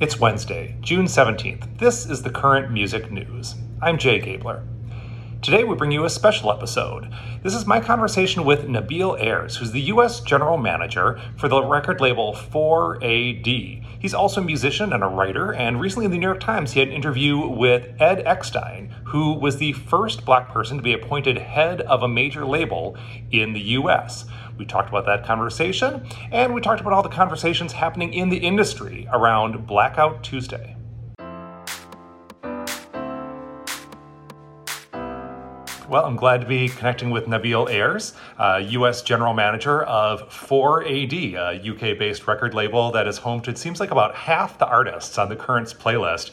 It's 0.00 0.18
Wednesday, 0.18 0.76
June 0.80 1.04
17th. 1.04 1.76
This 1.76 2.06
is 2.06 2.22
the 2.22 2.30
current 2.30 2.72
music 2.72 3.12
news. 3.12 3.56
I'm 3.82 3.98
Jay 3.98 4.18
Gabler. 4.18 4.62
Today 5.42 5.62
we 5.62 5.76
bring 5.76 5.92
you 5.92 6.06
a 6.06 6.10
special 6.10 6.50
episode. 6.50 7.12
This 7.42 7.54
is 7.54 7.66
my 7.66 7.80
conversation 7.80 8.46
with 8.46 8.66
Nabil 8.66 9.20
Ayers, 9.20 9.58
who's 9.58 9.72
the 9.72 9.92
US 9.92 10.20
General 10.20 10.56
Manager 10.56 11.20
for 11.36 11.48
the 11.48 11.62
record 11.62 12.00
label 12.00 12.32
4AD. 12.32 13.84
He's 14.00 14.14
also 14.14 14.40
a 14.40 14.44
musician 14.44 14.94
and 14.94 15.04
a 15.04 15.06
writer, 15.06 15.52
and 15.52 15.78
recently 15.78 16.06
in 16.06 16.12
the 16.12 16.16
New 16.16 16.26
York 16.26 16.40
Times 16.40 16.72
he 16.72 16.80
had 16.80 16.88
an 16.88 16.94
interview 16.94 17.46
with 17.46 18.00
Ed 18.00 18.24
Eckstine, 18.24 18.90
who 19.04 19.34
was 19.34 19.58
the 19.58 19.74
first 19.74 20.24
black 20.24 20.48
person 20.48 20.78
to 20.78 20.82
be 20.82 20.94
appointed 20.94 21.36
head 21.36 21.82
of 21.82 22.02
a 22.02 22.08
major 22.08 22.46
label 22.46 22.96
in 23.30 23.52
the 23.52 23.60
US. 23.60 24.24
We 24.60 24.66
talked 24.66 24.90
about 24.90 25.06
that 25.06 25.24
conversation, 25.24 26.06
and 26.30 26.52
we 26.52 26.60
talked 26.60 26.82
about 26.82 26.92
all 26.92 27.02
the 27.02 27.08
conversations 27.08 27.72
happening 27.72 28.12
in 28.12 28.28
the 28.28 28.36
industry 28.36 29.08
around 29.10 29.66
Blackout 29.66 30.22
Tuesday. 30.22 30.76
Well, 35.88 36.04
I'm 36.04 36.14
glad 36.14 36.42
to 36.42 36.46
be 36.46 36.68
connecting 36.68 37.08
with 37.08 37.24
Nabil 37.24 37.70
Ayers, 37.70 38.12
uh, 38.36 38.62
U.S. 38.62 39.00
General 39.00 39.32
Manager 39.32 39.84
of 39.84 40.28
4AD, 40.28 41.32
a 41.36 41.70
UK-based 41.70 42.26
record 42.26 42.52
label 42.52 42.92
that 42.92 43.08
is 43.08 43.16
home 43.16 43.40
to, 43.40 43.50
it 43.52 43.56
seems 43.56 43.80
like 43.80 43.90
about 43.90 44.14
half 44.14 44.58
the 44.58 44.66
artists 44.66 45.16
on 45.16 45.30
the 45.30 45.36
Currents 45.36 45.72
playlist. 45.72 46.32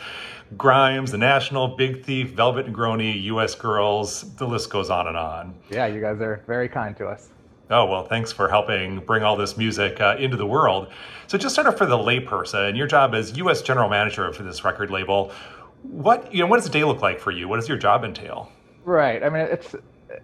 Grimes, 0.58 1.12
The 1.12 1.18
National, 1.18 1.70
Big 1.70 2.04
Thief, 2.04 2.32
Velvet 2.32 2.68
Negroni, 2.68 3.24
U.S. 3.24 3.56
Girls, 3.56 4.36
the 4.36 4.46
list 4.46 4.70
goes 4.70 4.90
on 4.90 5.08
and 5.08 5.16
on. 5.16 5.56
Yeah, 5.70 5.86
you 5.86 6.02
guys 6.02 6.20
are 6.20 6.44
very 6.46 6.68
kind 6.68 6.96
to 6.98 7.08
us. 7.08 7.30
Oh, 7.70 7.86
well, 7.86 8.06
thanks 8.06 8.32
for 8.32 8.48
helping 8.48 9.00
bring 9.00 9.24
all 9.24 9.36
this 9.36 9.58
music 9.58 10.00
uh, 10.00 10.16
into 10.18 10.38
the 10.38 10.46
world. 10.46 10.88
So, 11.28 11.38
just 11.38 11.54
sort 11.54 11.68
of 11.68 11.78
for 11.78 11.86
the 11.86 11.98
layperson, 11.98 12.78
your 12.78 12.88
job 12.88 13.14
as 13.14 13.38
U.S. 13.38 13.62
general 13.62 13.90
manager 13.90 14.32
for 14.32 14.44
this 14.44 14.64
record 14.64 14.90
label, 14.90 15.32
what 15.84 16.34
you 16.34 16.40
know, 16.40 16.48
what 16.48 16.58
does 16.58 16.68
a 16.68 16.72
day 16.72 16.84
look 16.84 17.02
like 17.02 17.20
for 17.20 17.32
you? 17.32 17.48
What 17.48 17.58
does 17.58 17.68
your 17.68 17.78
job 17.78 18.04
entail? 18.06 18.52
Right. 18.86 19.22
I 19.22 19.30
mean, 19.30 19.48
it's 19.50 19.76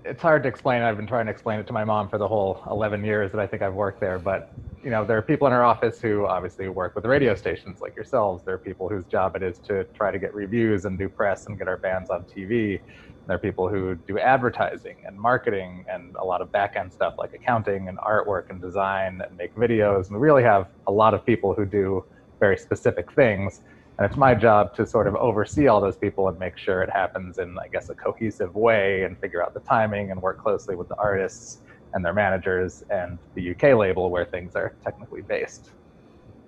it's 0.06 0.22
hard 0.22 0.44
to 0.44 0.50
explain. 0.50 0.82
I've 0.82 0.98
been 0.98 1.08
trying 1.08 1.26
to 1.28 1.32
explain 1.32 1.60
it 1.60 1.68
to 1.68 1.74
my 1.74 1.86
mom 1.86 2.10
for 2.10 2.18
the 2.18 2.28
whole 2.28 2.62
11 2.70 3.04
years 3.04 3.32
that 3.32 3.40
I 3.40 3.48
think 3.48 3.62
I've 3.62 3.74
worked 3.74 4.02
there. 4.02 4.20
But 4.20 4.50
you 4.84 4.90
know, 4.90 5.06
there 5.06 5.18
are 5.18 5.22
people 5.22 5.48
in 5.48 5.54
our 5.54 5.64
office 5.64 6.02
who 6.02 6.26
obviously 6.26 6.68
work 6.68 6.94
with 6.96 7.06
radio 7.06 7.36
stations 7.36 7.80
like 7.80 7.96
yourselves. 7.96 8.44
There 8.46 8.54
are 8.54 8.60
people 8.60 8.90
whose 8.90 9.06
job 9.06 9.36
it 9.38 9.44
is 9.44 9.60
to 9.60 9.86
try 9.96 10.12
to 10.12 10.20
get 10.20 10.34
reviews 10.34 10.84
and 10.84 10.98
do 10.98 11.08
press 11.08 11.48
and 11.48 11.58
get 11.58 11.70
our 11.70 11.78
bands 11.78 12.10
on 12.10 12.26
TV. 12.26 12.82
There 13.26 13.38
are 13.38 13.40
people 13.40 13.70
who 13.70 13.96
do 14.06 14.20
advertising 14.20 14.98
and 15.06 15.18
marketing 15.18 15.86
and 15.90 16.14
a 16.20 16.26
lot 16.26 16.42
of 16.42 16.52
back 16.52 16.74
end 16.76 16.92
stuff 16.92 17.14
like 17.18 17.32
accounting 17.34 17.88
and 17.88 17.98
artwork 18.00 18.50
and 18.50 18.62
design 18.62 19.22
and 19.26 19.38
make 19.38 19.56
videos. 19.56 20.10
And 20.10 20.20
we 20.20 20.22
really 20.22 20.44
have 20.44 20.68
a 20.88 20.92
lot 20.92 21.14
of 21.14 21.26
people 21.26 21.54
who 21.54 21.66
do 21.66 22.04
very 22.42 22.58
specific 22.58 23.14
things. 23.14 23.62
And 23.98 24.06
it's 24.08 24.18
my 24.18 24.34
job 24.34 24.76
to 24.76 24.88
sort 24.88 25.08
of 25.08 25.16
oversee 25.16 25.68
all 25.68 25.80
those 25.80 25.98
people 25.98 26.28
and 26.28 26.40
make 26.40 26.58
sure 26.58 26.82
it 26.82 26.90
happens 26.90 27.38
in, 27.38 27.58
I 27.60 27.68
guess, 27.68 27.90
a 27.90 27.96
cohesive 27.96 28.56
way 28.56 29.04
and 29.04 29.18
figure 29.20 29.44
out 29.44 29.54
the 29.54 29.60
timing 29.60 30.10
and 30.10 30.22
work 30.22 30.42
closely 30.42 30.76
with 30.76 30.90
the 30.90 30.96
artists 30.96 31.60
and 31.94 32.04
their 32.04 32.14
managers 32.14 32.84
and 32.90 33.20
the 33.36 33.52
UK 33.52 33.78
label 33.78 34.10
where 34.10 34.26
things 34.26 34.56
are 34.56 34.74
technically 34.84 35.22
based. 35.22 35.70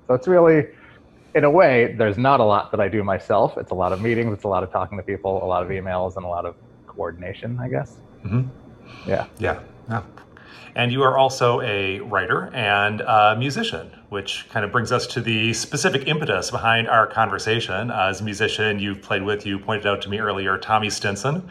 So 0.07 0.15
it's 0.15 0.27
really, 0.27 0.67
in 1.35 1.43
a 1.43 1.49
way, 1.49 1.93
there's 1.97 2.17
not 2.17 2.39
a 2.39 2.43
lot 2.43 2.71
that 2.71 2.79
I 2.79 2.87
do 2.87 3.03
myself. 3.03 3.57
It's 3.57 3.71
a 3.71 3.75
lot 3.75 3.93
of 3.93 4.01
meetings, 4.01 4.33
it's 4.33 4.45
a 4.45 4.47
lot 4.47 4.63
of 4.63 4.71
talking 4.71 4.97
to 4.97 5.03
people, 5.03 5.43
a 5.43 5.45
lot 5.45 5.61
of 5.61 5.69
emails, 5.69 6.15
and 6.15 6.25
a 6.25 6.27
lot 6.27 6.45
of 6.45 6.55
coordination, 6.87 7.59
I 7.59 7.69
guess. 7.69 7.97
Mm-hmm. 8.23 9.09
Yeah. 9.09 9.27
Yeah. 9.37 9.59
Yeah. 9.87 10.01
And 10.75 10.91
you 10.91 11.03
are 11.03 11.17
also 11.17 11.61
a 11.61 11.99
writer 11.99 12.53
and 12.53 13.01
a 13.01 13.35
musician, 13.37 13.91
which 14.15 14.47
kind 14.47 14.63
of 14.63 14.71
brings 14.71 14.93
us 14.93 15.05
to 15.05 15.19
the 15.19 15.51
specific 15.51 16.07
impetus 16.07 16.49
behind 16.49 16.87
our 16.87 17.05
conversation. 17.05 17.91
Uh, 17.91 18.07
as 18.07 18.21
a 18.21 18.23
musician, 18.23 18.79
you've 18.79 19.01
played 19.01 19.21
with, 19.21 19.45
you 19.45 19.59
pointed 19.59 19.85
out 19.85 20.01
to 20.01 20.09
me 20.09 20.19
earlier, 20.19 20.57
Tommy 20.57 20.89
Stinson. 20.89 21.45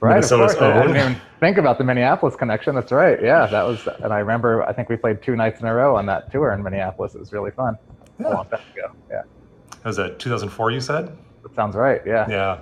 Right, 0.00 0.16
Minnesota's 0.16 0.52
of 0.52 0.58
course. 0.58 0.76
I 0.76 0.82
didn't 0.82 0.96
even 0.98 1.16
think 1.40 1.56
about 1.56 1.78
the 1.78 1.84
Minneapolis 1.84 2.36
connection. 2.36 2.74
That's 2.74 2.92
right. 2.92 3.18
Yeah, 3.22 3.46
that 3.46 3.62
was, 3.62 3.88
and 4.02 4.12
I 4.12 4.18
remember, 4.18 4.62
I 4.64 4.74
think 4.74 4.90
we 4.90 4.96
played 4.96 5.22
two 5.22 5.36
nights 5.36 5.62
in 5.62 5.66
a 5.66 5.74
row 5.74 5.96
on 5.96 6.04
that 6.04 6.30
tour 6.30 6.52
in 6.52 6.62
Minneapolis. 6.62 7.14
It 7.14 7.18
was 7.18 7.32
really 7.32 7.50
fun. 7.50 7.78
Yeah. 8.20 8.28
A 8.28 8.34
long 8.34 8.46
time 8.50 8.60
ago. 8.74 8.92
Yeah. 9.10 9.22
That 9.70 9.84
was 9.84 9.98
a 9.98 10.14
2004, 10.16 10.70
you 10.70 10.82
said? 10.82 11.16
That 11.42 11.54
sounds 11.54 11.76
right. 11.76 12.02
Yeah. 12.04 12.28
Yeah. 12.28 12.60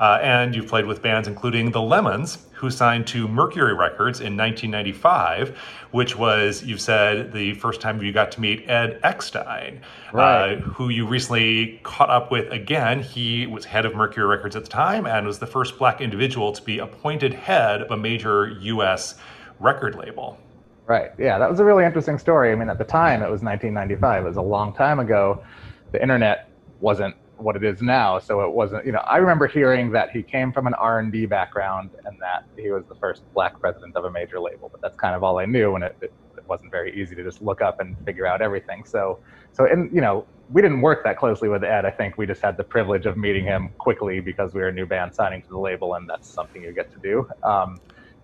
Uh, 0.00 0.18
and 0.22 0.54
you've 0.54 0.68
played 0.68 0.86
with 0.86 1.02
bands 1.02 1.28
including 1.28 1.70
the 1.70 1.80
Lemons, 1.80 2.38
who 2.52 2.70
signed 2.70 3.06
to 3.06 3.28
Mercury 3.28 3.74
Records 3.74 4.20
in 4.20 4.36
1995, 4.36 5.56
which 5.90 6.16
was, 6.16 6.62
you've 6.62 6.80
said, 6.80 7.32
the 7.32 7.54
first 7.54 7.80
time 7.80 8.02
you 8.02 8.12
got 8.12 8.32
to 8.32 8.40
meet 8.40 8.68
Ed 8.68 8.98
Eckstine, 9.02 9.78
uh, 9.78 10.16
right. 10.16 10.54
uh, 10.54 10.56
who 10.60 10.88
you 10.88 11.06
recently 11.06 11.80
caught 11.82 12.08
up 12.08 12.30
with 12.30 12.50
again. 12.50 13.02
He 13.02 13.46
was 13.46 13.66
head 13.66 13.84
of 13.84 13.94
Mercury 13.94 14.26
Records 14.26 14.56
at 14.56 14.64
the 14.64 14.70
time 14.70 15.06
and 15.06 15.26
was 15.26 15.38
the 15.38 15.46
first 15.46 15.78
black 15.78 16.00
individual 16.00 16.52
to 16.52 16.62
be 16.62 16.78
appointed 16.78 17.34
head 17.34 17.82
of 17.82 17.90
a 17.90 17.96
major 17.96 18.48
U.S. 18.60 19.16
record 19.60 19.94
label. 19.94 20.38
Right. 20.86 21.10
Yeah, 21.18 21.38
that 21.38 21.50
was 21.50 21.60
a 21.60 21.64
really 21.64 21.84
interesting 21.84 22.18
story. 22.18 22.52
I 22.52 22.54
mean, 22.54 22.70
at 22.70 22.78
the 22.78 22.84
time, 22.84 23.20
it 23.20 23.30
was 23.30 23.42
1995. 23.42 24.24
It 24.24 24.28
was 24.28 24.36
a 24.36 24.42
long 24.42 24.72
time 24.72 25.00
ago. 25.00 25.44
The 25.92 26.00
internet 26.00 26.48
wasn't 26.80 27.16
what 27.38 27.56
it 27.56 27.64
is 27.64 27.82
now. 27.82 28.18
So 28.18 28.40
it 28.42 28.52
wasn't, 28.52 28.86
you 28.86 28.92
know, 28.92 29.02
I 29.06 29.16
remember 29.18 29.46
hearing 29.46 29.90
that 29.92 30.10
he 30.10 30.22
came 30.22 30.52
from 30.52 30.66
an 30.66 30.74
R&B 30.74 31.26
background 31.26 31.90
and 32.04 32.18
that 32.20 32.44
he 32.56 32.70
was 32.70 32.84
the 32.88 32.94
first 32.96 33.22
black 33.34 33.60
president 33.60 33.96
of 33.96 34.04
a 34.04 34.10
major 34.10 34.40
label, 34.40 34.68
but 34.70 34.80
that's 34.80 34.96
kind 34.96 35.14
of 35.14 35.22
all 35.22 35.38
I 35.38 35.44
knew 35.44 35.74
and 35.74 35.84
it, 35.84 35.96
it, 36.00 36.12
it 36.36 36.44
wasn't 36.48 36.70
very 36.70 36.98
easy 37.00 37.14
to 37.14 37.22
just 37.22 37.42
look 37.42 37.60
up 37.60 37.80
and 37.80 37.96
figure 38.04 38.26
out 38.26 38.40
everything. 38.40 38.84
So, 38.84 39.20
so, 39.52 39.66
and, 39.66 39.94
you 39.94 40.00
know, 40.00 40.26
we 40.50 40.62
didn't 40.62 40.80
work 40.80 41.02
that 41.04 41.18
closely 41.18 41.48
with 41.48 41.64
Ed. 41.64 41.84
I 41.84 41.90
think 41.90 42.18
we 42.18 42.26
just 42.26 42.40
had 42.40 42.56
the 42.56 42.64
privilege 42.64 43.06
of 43.06 43.16
meeting 43.16 43.44
him 43.44 43.70
quickly 43.78 44.20
because 44.20 44.54
we 44.54 44.60
were 44.60 44.68
a 44.68 44.72
new 44.72 44.86
band 44.86 45.14
signing 45.14 45.42
to 45.42 45.48
the 45.48 45.58
label 45.58 45.94
and 45.94 46.08
that's 46.08 46.28
something 46.28 46.62
you 46.62 46.72
get 46.72 46.92
to 46.92 46.98
do. 46.98 47.28
Um, 47.42 47.78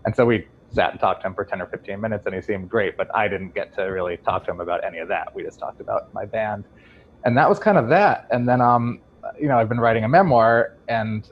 and 0.05 0.15
so 0.15 0.25
we 0.25 0.47
sat 0.71 0.93
and 0.93 1.01
talked 1.01 1.23
to 1.23 1.27
him 1.27 1.35
for 1.35 1.45
10 1.45 1.61
or 1.61 1.67
15 1.67 2.01
minutes 2.01 2.25
and 2.27 2.35
he 2.35 2.41
seemed 2.41 2.69
great, 2.69 2.97
but 2.97 3.15
I 3.15 3.29
didn't 3.29 3.55
get 3.55 3.75
to 3.75 3.83
really 3.83 4.17
talk 4.19 4.45
to 4.47 4.51
him 4.51 4.61
about 4.61 4.85
any 4.85 4.99
of 4.99 5.09
that. 5.09 5.35
We 5.35 5.43
just 5.43 5.59
talked 5.59 5.81
about 5.81 6.13
my 6.15 6.25
band 6.25 6.65
and 7.25 7.37
that 7.37 7.49
was 7.49 7.59
kind 7.59 7.79
of 7.79 7.89
that. 7.89 8.27
And 8.31 8.49
then, 8.49 8.61
um, 8.61 9.01
you 9.41 9.49
know, 9.49 9.59
I've 9.59 9.69
been 9.69 9.81
writing 9.81 10.05
a 10.05 10.09
memoir, 10.09 10.77
and 10.89 11.29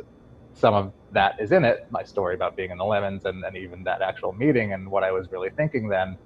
some 0.54 0.74
of 0.74 0.92
that 1.12 1.40
is 1.40 1.52
in 1.52 1.64
it. 1.64 1.86
My 1.90 2.02
story 2.02 2.34
about 2.34 2.56
being 2.56 2.70
in 2.70 2.78
the 2.78 2.84
lemons, 2.84 3.24
and 3.24 3.42
then 3.42 3.56
even 3.56 3.82
that 3.84 4.02
actual 4.02 4.32
meeting, 4.32 4.72
and 4.72 4.90
what 4.90 5.02
I 5.02 5.12
was 5.12 5.30
really 5.32 5.50
thinking 5.50 5.88
then. 5.88 6.16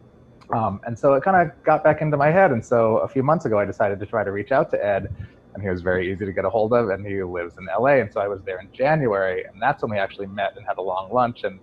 Um, 0.53 0.81
and 0.85 0.99
so 0.99 1.15
it 1.15 1.23
kind 1.23 1.49
of 1.49 1.65
got 1.65 1.83
back 1.83 2.03
into 2.03 2.17
my 2.17 2.31
head. 2.31 2.53
And 2.53 2.65
so 2.65 2.99
a 2.99 3.09
few 3.09 3.23
months 3.23 3.47
ago, 3.47 3.59
I 3.59 3.65
decided 3.65 3.99
to 4.01 4.07
try 4.07 4.25
to 4.25 4.31
reach 4.31 4.53
out 4.53 4.71
to 4.73 4.85
Ed, 4.85 5.15
and 5.55 5.63
he 5.63 5.69
was 5.69 5.81
very 5.81 6.13
easy 6.13 6.27
to 6.27 6.33
get 6.33 6.45
a 6.45 6.51
hold 6.51 6.73
of, 6.75 6.91
and 6.91 7.07
he 7.07 7.23
lives 7.23 7.57
in 7.57 7.67
LA. 7.67 7.97
And 8.01 8.13
so 8.13 8.21
I 8.21 8.29
was 8.29 8.43
there 8.43 8.61
in 8.61 8.69
January, 8.73 9.45
and 9.45 9.61
that's 9.61 9.83
when 9.83 9.91
we 9.91 9.99
actually 9.99 10.27
met 10.27 10.57
and 10.57 10.67
had 10.67 10.79
a 10.79 10.83
long 10.83 11.11
lunch. 11.13 11.45
And 11.45 11.61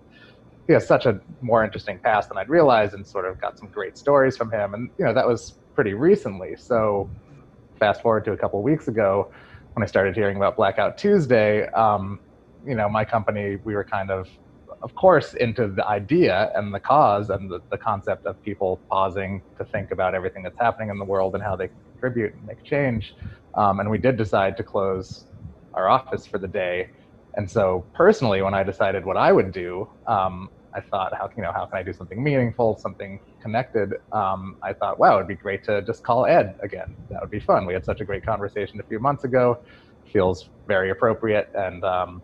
he 0.66 0.72
has 0.72 0.86
such 0.86 1.06
a 1.06 1.20
more 1.40 1.64
interesting 1.64 1.98
past 1.98 2.28
than 2.28 2.38
I'd 2.38 2.48
realized, 2.48 2.94
and 2.94 3.06
sort 3.06 3.26
of 3.26 3.40
got 3.40 3.58
some 3.58 3.68
great 3.68 3.96
stories 3.96 4.36
from 4.36 4.50
him. 4.50 4.74
And 4.74 4.90
you 4.98 5.04
know, 5.04 5.14
that 5.14 5.26
was 5.26 5.54
pretty 5.74 5.94
recently. 5.94 6.56
So 6.56 7.08
fast 7.82 8.00
forward 8.00 8.24
to 8.24 8.30
a 8.30 8.36
couple 8.36 8.62
weeks 8.62 8.86
ago, 8.86 9.32
when 9.72 9.82
I 9.82 9.86
started 9.86 10.14
hearing 10.14 10.36
about 10.36 10.54
Blackout 10.54 10.96
Tuesday, 10.96 11.66
um, 11.70 12.20
you 12.64 12.76
know, 12.76 12.88
my 12.88 13.04
company, 13.04 13.58
we 13.64 13.74
were 13.74 13.82
kind 13.82 14.08
of, 14.08 14.28
of 14.82 14.94
course, 14.94 15.34
into 15.34 15.66
the 15.66 15.84
idea 15.84 16.52
and 16.54 16.72
the 16.72 16.78
cause 16.78 17.28
and 17.28 17.50
the, 17.50 17.58
the 17.72 17.78
concept 17.78 18.24
of 18.24 18.40
people 18.40 18.80
pausing 18.88 19.42
to 19.58 19.64
think 19.64 19.90
about 19.90 20.14
everything 20.14 20.44
that's 20.44 20.60
happening 20.60 20.90
in 20.90 20.98
the 20.98 21.04
world 21.04 21.34
and 21.34 21.42
how 21.42 21.56
they 21.56 21.68
contribute 22.00 22.32
and 22.34 22.46
make 22.46 22.62
change. 22.62 23.16
Um, 23.54 23.80
and 23.80 23.90
we 23.90 23.98
did 23.98 24.16
decide 24.16 24.56
to 24.58 24.62
close 24.62 25.26
our 25.74 25.88
office 25.88 26.24
for 26.24 26.38
the 26.38 26.46
day. 26.46 26.88
And 27.34 27.50
so, 27.50 27.84
personally, 27.94 28.42
when 28.42 28.54
I 28.54 28.62
decided 28.62 29.04
what 29.04 29.16
I 29.16 29.32
would 29.32 29.50
do, 29.50 29.88
um, 30.06 30.50
I 30.74 30.80
thought, 30.80 31.12
how 31.16 31.28
you 31.36 31.42
know, 31.42 31.52
how 31.52 31.66
can 31.66 31.78
I 31.78 31.82
do 31.82 31.92
something 31.92 32.22
meaningful, 32.22 32.78
something 32.78 33.20
connected? 33.40 33.94
Um, 34.12 34.56
I 34.62 34.72
thought, 34.72 34.98
wow, 34.98 35.16
it'd 35.16 35.28
be 35.28 35.36
great 35.36 35.64
to 35.64 35.82
just 35.82 36.02
call 36.02 36.26
Ed 36.26 36.56
again. 36.62 36.96
That 37.10 37.20
would 37.20 37.30
be 37.30 37.40
fun. 37.40 37.66
We 37.66 37.74
had 37.74 37.84
such 37.84 38.00
a 38.00 38.04
great 38.04 38.24
conversation 38.24 38.80
a 38.80 38.84
few 38.84 39.00
months 39.00 39.24
ago. 39.24 39.56
Feels 40.12 40.50
very 40.66 40.90
appropriate, 40.90 41.48
and 41.54 41.84
um, 41.84 42.22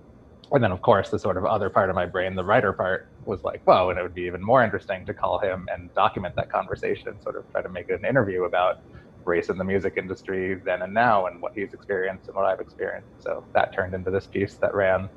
and 0.52 0.62
then 0.64 0.72
of 0.72 0.80
course 0.82 1.10
the 1.10 1.18
sort 1.18 1.36
of 1.36 1.44
other 1.44 1.70
part 1.70 1.90
of 1.90 1.96
my 1.96 2.06
brain, 2.06 2.34
the 2.34 2.44
writer 2.44 2.72
part, 2.72 3.02
was 3.24 3.44
like, 3.44 3.62
whoa, 3.64 3.90
and 3.90 3.98
it 3.98 4.02
would 4.02 4.14
be 4.14 4.22
even 4.22 4.42
more 4.42 4.64
interesting 4.64 5.06
to 5.06 5.14
call 5.14 5.38
him 5.38 5.66
and 5.72 5.92
document 5.94 6.34
that 6.36 6.50
conversation 6.50 7.20
sort 7.20 7.36
of 7.36 7.48
try 7.50 7.62
to 7.62 7.68
make 7.68 7.88
an 7.90 8.04
interview 8.04 8.44
about 8.44 8.76
race 9.24 9.48
in 9.50 9.58
the 9.58 9.64
music 9.64 9.94
industry 9.96 10.60
then 10.64 10.82
and 10.82 10.94
now 10.94 11.26
and 11.26 11.40
what 11.42 11.52
he's 11.54 11.72
experienced 11.74 12.28
and 12.28 12.36
what 12.36 12.46
I've 12.46 12.60
experienced. 12.60 13.10
So 13.18 13.46
that 13.54 13.74
turned 13.74 13.94
into 13.94 14.10
this 14.10 14.26
piece 14.26 14.56
that 14.58 14.74
ran 14.74 15.10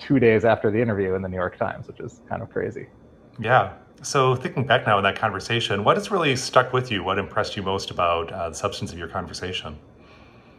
two 0.00 0.18
days 0.18 0.44
after 0.44 0.70
the 0.70 0.80
interview 0.80 1.14
in 1.14 1.22
the 1.22 1.28
New 1.28 1.36
York 1.36 1.58
Times, 1.58 1.86
which 1.86 2.00
is 2.00 2.20
kind 2.28 2.42
of 2.42 2.50
crazy. 2.50 2.86
Yeah. 3.38 3.74
So 4.02 4.34
thinking 4.34 4.64
back 4.64 4.86
now 4.86 4.96
in 4.98 5.04
that 5.04 5.16
conversation, 5.16 5.84
what 5.84 5.96
has 5.96 6.10
really 6.10 6.34
stuck 6.36 6.72
with 6.72 6.90
you? 6.90 7.04
What 7.04 7.18
impressed 7.18 7.56
you 7.56 7.62
most 7.62 7.90
about 7.90 8.32
uh, 8.32 8.48
the 8.48 8.54
substance 8.54 8.92
of 8.92 8.98
your 8.98 9.08
conversation? 9.08 9.78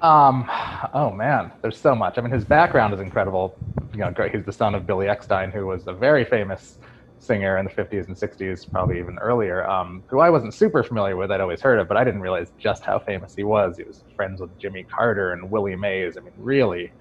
Um, 0.02 0.50
oh 0.94 1.12
man, 1.12 1.52
there's 1.62 1.78
so 1.78 1.96
much. 1.96 2.18
I 2.18 2.22
mean, 2.22 2.32
his 2.32 2.46
background 2.46 2.94
is 2.94 3.00
incredible. 3.00 3.56
You 3.94 4.00
know, 4.00 4.14
he's 4.32 4.46
the 4.46 4.54
son 4.54 4.76
of 4.76 4.88
Billy 4.88 5.08
Eckstine, 5.08 5.52
who 5.52 5.68
was 5.68 5.88
a 5.88 5.94
very 5.94 6.26
famous 6.26 6.78
singer 7.20 7.58
in 7.58 7.66
the 7.66 7.72
50s 7.72 8.08
and 8.08 8.16
60s, 8.16 8.70
probably 8.72 9.00
even 9.00 9.20
earlier, 9.20 9.68
um, 9.70 10.04
who 10.08 10.20
I 10.20 10.30
wasn't 10.30 10.56
super 10.56 10.84
familiar 10.84 11.16
with. 11.16 11.32
I'd 11.32 11.40
always 11.40 11.62
heard 11.62 11.80
of, 11.80 11.88
but 11.88 11.98
I 11.98 12.04
didn't 12.04 12.22
realize 12.22 12.52
just 12.58 12.84
how 12.84 12.98
famous 12.98 13.36
he 13.36 13.44
was. 13.44 13.78
He 13.78 13.84
was 13.84 14.04
friends 14.16 14.42
with 14.42 14.58
Jimmy 14.58 14.84
Carter 14.84 15.34
and 15.34 15.52
Willie 15.52 15.76
Mays. 15.76 16.18
I 16.18 16.22
mean, 16.22 16.34
really 16.36 16.92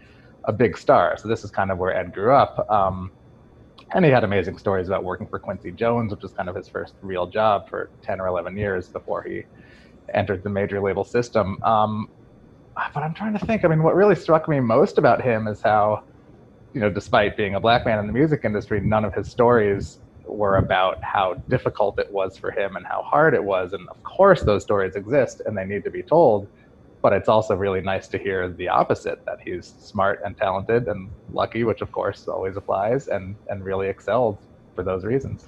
a 0.50 0.52
big 0.52 0.76
star. 0.76 1.16
So 1.16 1.28
this 1.28 1.44
is 1.44 1.50
kind 1.50 1.70
of 1.70 1.78
where 1.78 1.94
Ed 1.96 2.12
grew 2.12 2.34
up. 2.34 2.66
Um, 2.70 3.12
and 3.94 4.04
he 4.04 4.10
had 4.10 4.24
amazing 4.24 4.58
stories 4.58 4.88
about 4.88 5.02
working 5.04 5.26
for 5.26 5.38
Quincy 5.38 5.72
Jones, 5.72 6.10
which 6.12 6.22
was 6.22 6.32
kind 6.32 6.48
of 6.48 6.54
his 6.54 6.68
first 6.68 6.94
real 7.00 7.26
job 7.26 7.68
for 7.68 7.90
10 8.02 8.20
or 8.20 8.26
11 8.26 8.56
years 8.56 8.88
before 8.88 9.22
he 9.22 9.44
entered 10.12 10.42
the 10.42 10.50
major 10.50 10.80
label 10.80 11.04
system. 11.04 11.62
Um, 11.62 12.08
but 12.94 13.02
I'm 13.02 13.14
trying 13.14 13.32
to 13.38 13.44
think. 13.46 13.64
I 13.64 13.68
mean, 13.68 13.82
what 13.82 13.94
really 13.94 14.14
struck 14.14 14.48
me 14.48 14.60
most 14.60 14.98
about 14.98 15.22
him 15.22 15.48
is 15.48 15.60
how, 15.60 16.04
you 16.72 16.80
know, 16.80 16.90
despite 16.90 17.36
being 17.36 17.54
a 17.54 17.60
black 17.60 17.84
man 17.84 17.98
in 17.98 18.06
the 18.06 18.12
music 18.12 18.40
industry, 18.44 18.80
none 18.80 19.04
of 19.04 19.14
his 19.14 19.28
stories 19.28 19.98
were 20.24 20.56
about 20.56 21.02
how 21.02 21.34
difficult 21.48 21.98
it 21.98 22.10
was 22.12 22.36
for 22.36 22.50
him 22.50 22.76
and 22.76 22.86
how 22.86 23.02
hard 23.02 23.34
it 23.34 23.42
was. 23.42 23.72
And 23.72 23.88
of 23.88 24.02
course, 24.04 24.42
those 24.42 24.62
stories 24.62 24.94
exist 24.94 25.42
and 25.44 25.56
they 25.56 25.64
need 25.64 25.84
to 25.84 25.90
be 25.90 26.02
told. 26.02 26.48
But 27.02 27.12
it's 27.14 27.28
also 27.28 27.54
really 27.54 27.80
nice 27.80 28.08
to 28.08 28.18
hear 28.18 28.48
the 28.48 28.68
opposite 28.68 29.24
that 29.24 29.40
he's 29.40 29.74
smart 29.78 30.20
and 30.24 30.36
talented 30.36 30.86
and 30.88 31.10
lucky, 31.32 31.64
which 31.64 31.80
of 31.80 31.90
course 31.92 32.28
always 32.28 32.56
applies, 32.56 33.08
and, 33.08 33.36
and 33.48 33.64
really 33.64 33.88
excelled 33.88 34.36
for 34.74 34.82
those 34.82 35.04
reasons. 35.04 35.46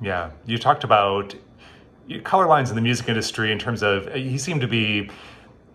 Yeah. 0.00 0.30
You 0.46 0.58
talked 0.58 0.84
about 0.84 1.34
color 2.24 2.46
lines 2.46 2.70
in 2.70 2.76
the 2.76 2.82
music 2.82 3.08
industry 3.08 3.52
in 3.52 3.58
terms 3.58 3.82
of 3.82 4.12
he 4.12 4.36
seemed 4.36 4.60
to 4.62 4.68
be 4.68 5.10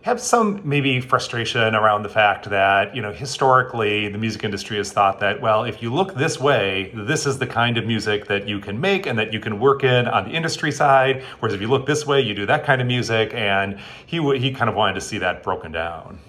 have 0.01 0.21
some 0.21 0.61
maybe 0.63 1.01
frustration 1.01 1.75
around 1.75 2.03
the 2.03 2.09
fact 2.09 2.49
that 2.49 2.95
you 2.95 3.01
know 3.01 3.11
historically 3.11 4.07
the 4.07 4.17
music 4.17 4.43
industry 4.43 4.77
has 4.77 4.91
thought 4.91 5.19
that 5.19 5.41
well 5.41 5.63
if 5.63 5.81
you 5.81 5.93
look 5.93 6.15
this 6.15 6.39
way 6.39 6.91
this 6.95 7.25
is 7.25 7.39
the 7.39 7.47
kind 7.47 7.77
of 7.77 7.85
music 7.85 8.27
that 8.27 8.47
you 8.47 8.59
can 8.59 8.79
make 8.79 9.05
and 9.05 9.19
that 9.19 9.33
you 9.33 9.39
can 9.39 9.59
work 9.59 9.83
in 9.83 10.07
on 10.07 10.23
the 10.23 10.31
industry 10.31 10.71
side 10.71 11.21
whereas 11.39 11.53
if 11.53 11.59
you 11.59 11.67
look 11.67 11.85
this 11.85 12.05
way 12.05 12.21
you 12.21 12.33
do 12.33 12.45
that 12.45 12.63
kind 12.63 12.79
of 12.79 12.87
music 12.87 13.33
and 13.33 13.77
he 14.05 14.17
he 14.37 14.51
kind 14.51 14.69
of 14.69 14.75
wanted 14.75 14.93
to 14.93 15.01
see 15.01 15.17
that 15.17 15.43
broken 15.43 15.71
down 15.71 16.19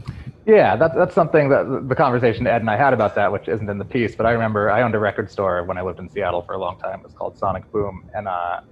yeah, 0.49 0.76
that's 0.76 0.94
that's 0.94 1.15
something 1.15 1.50
that 1.50 1.91
the 1.91 1.94
conversation 1.94 2.47
Ed 2.47 2.62
and 2.62 2.70
I 2.70 2.76
had 2.79 2.94
about 2.94 3.15
that, 3.17 3.31
which 3.31 3.49
isn't 3.49 3.69
in 3.69 3.76
the 3.76 3.85
piece. 3.85 4.17
But 4.17 4.25
I 4.25 4.31
remember 4.31 4.70
I 4.70 4.81
owned 4.81 4.94
a 4.94 4.99
record 4.99 5.31
store 5.31 5.62
when 5.62 5.76
I 5.76 5.82
lived 5.82 5.99
in 5.99 6.09
Seattle 6.09 6.41
for 6.41 6.55
a 6.55 6.59
long 6.59 6.79
time. 6.79 7.00
It 7.00 7.05
was 7.05 7.12
called 7.12 7.37
Sonic 7.37 7.70
Boom, 7.70 8.09
and 8.15 8.26
uh, 8.26 8.62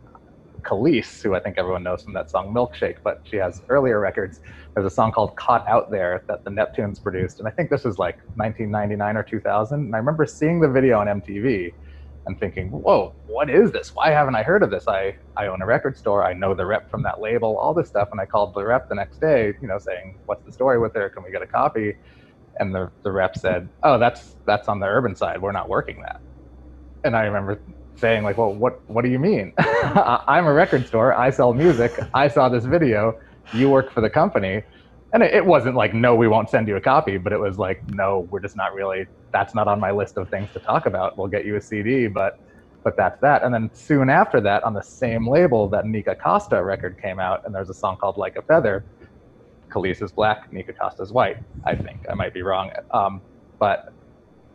Kelis, 0.67 1.23
who 1.23 1.35
I 1.35 1.41
think 1.41 1.57
everyone 1.59 1.83
knows 1.83 2.03
from 2.03 2.13
that 2.15 2.31
song 2.31 2.53
Milkshake, 2.53 2.97
but 3.05 3.23
she 3.25 3.37
has 3.37 3.63
earlier 3.69 4.01
records. 4.01 4.41
There's 4.75 4.87
a 4.87 4.95
song 4.95 5.13
called 5.13 5.37
Caught 5.37 5.67
Out 5.69 5.91
There 5.91 6.23
that 6.27 6.45
the 6.45 6.51
Neptunes 6.51 7.03
produced. 7.03 7.39
And 7.39 7.49
I 7.49 7.53
think 7.53 7.71
this 7.71 7.85
was 7.85 7.99
like 7.99 8.17
1999 8.35 9.17
or 9.17 9.23
2000. 9.23 9.81
And 9.81 9.95
I 9.95 9.99
remember 9.99 10.27
seeing 10.27 10.61
the 10.61 10.69
video 10.69 10.99
on 10.99 11.07
MTV 11.07 11.73
and 12.27 12.39
thinking, 12.41 12.71
whoa, 12.71 13.15
what 13.27 13.49
is 13.49 13.71
this? 13.71 13.95
Why 13.95 14.11
haven't 14.11 14.35
I 14.35 14.43
heard 14.43 14.63
of 14.65 14.71
this? 14.71 14.89
I, 14.89 15.17
I 15.37 15.47
own 15.47 15.63
a 15.63 15.67
record 15.67 15.97
store. 15.97 16.25
I 16.25 16.33
know 16.33 16.55
the 16.55 16.67
rep 16.67 16.91
from 16.91 17.03
that 17.05 17.21
label, 17.21 17.57
all 17.57 17.73
this 17.73 17.89
stuff. 17.89 18.09
And 18.11 18.21
I 18.21 18.27
called 18.27 18.55
the 18.55 18.65
rep 18.65 18.89
the 18.89 18.97
next 18.97 19.21
day, 19.21 19.55
you 19.63 19.69
know, 19.69 19.79
saying, 19.79 20.19
what's 20.27 20.45
the 20.45 20.53
story 20.53 20.79
with 20.79 20.95
her? 20.95 21.09
Can 21.09 21.23
we 21.23 21.31
get 21.31 21.43
a 21.43 21.47
copy? 21.47 21.95
And 22.59 22.75
the, 22.75 22.91
the 23.05 23.13
rep 23.13 23.37
said, 23.37 23.69
oh, 23.85 23.99
that's, 23.99 24.37
that's 24.45 24.67
on 24.67 24.81
the 24.81 24.87
urban 24.87 25.15
side. 25.15 25.41
We're 25.41 25.53
not 25.53 25.69
working 25.69 26.03
that. 26.03 26.21
And 27.05 27.17
I 27.17 27.23
remember 27.23 27.61
saying 27.97 28.23
like, 28.23 28.37
well, 28.39 28.53
what 28.53 28.81
what 28.89 29.03
do 29.05 29.11
you 29.11 29.19
mean? 29.19 29.53
I'm 29.59 30.47
a 30.47 30.53
record 30.53 30.87
store. 30.87 31.15
I 31.15 31.31
sell 31.31 31.53
music. 31.53 31.93
I 32.15 32.29
saw 32.29 32.49
this 32.49 32.65
video. 32.65 33.19
You 33.53 33.71
work 33.71 33.91
for 33.93 34.01
the 34.01 34.11
company. 34.11 34.63
And 35.13 35.23
it, 35.23 35.35
it 35.35 35.47
wasn't 35.47 35.77
like, 35.77 35.95
no, 35.95 36.15
we 36.15 36.29
won't 36.29 36.51
send 36.51 36.69
you 36.69 36.77
a 36.77 36.81
copy, 36.81 37.17
but 37.17 37.33
it 37.33 37.39
was 37.39 37.59
like, 37.59 37.81
no, 37.91 38.27
we're 38.31 38.41
just 38.41 38.57
not 38.57 38.75
really, 38.75 39.07
that's 39.33 39.55
not 39.55 39.69
on 39.69 39.79
my 39.79 39.93
list 39.93 40.17
of 40.19 40.29
things 40.29 40.51
to 40.53 40.59
talk 40.59 40.85
about. 40.87 41.17
We'll 41.17 41.29
get 41.29 41.47
you 41.47 41.57
a 41.57 41.61
CD, 41.61 42.07
but 42.09 42.39
but 42.85 42.97
that's 42.97 43.21
that. 43.21 43.43
And 43.43 43.53
then 43.53 43.69
soon 43.75 44.09
after 44.09 44.41
that, 44.43 44.63
on 44.63 44.73
the 44.73 44.83
same 44.83 45.29
label, 45.29 45.69
that 45.71 45.87
Nikka 45.87 46.17
Costa 46.23 46.63
record 46.63 47.01
came 47.03 47.19
out, 47.19 47.43
and 47.45 47.53
there's 47.53 47.69
a 47.69 47.75
song 47.75 47.97
called 47.97 48.17
Like 48.17 48.37
a 48.37 48.43
Feather. 48.43 48.85
Kelis 49.73 50.01
is 50.03 50.13
black, 50.13 50.53
Nikka 50.53 50.73
Costa's 50.75 51.13
white. 51.13 51.39
I 51.65 51.75
think 51.75 52.07
I 52.09 52.15
might 52.15 52.33
be 52.33 52.43
wrong, 52.43 52.71
um, 52.93 53.21
but 53.59 53.93